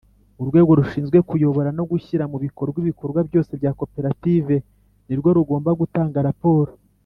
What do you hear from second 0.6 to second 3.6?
rushinzwe kuyobora no gushyira mu bikorwa ibikorwa byose